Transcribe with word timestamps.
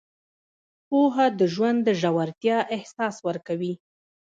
پوهه 0.87 1.25
د 1.39 1.41
ژوند 1.53 1.79
د 1.83 1.89
ژورتیا 2.01 2.57
احساس 2.75 3.15
ورکوي. 3.27 3.73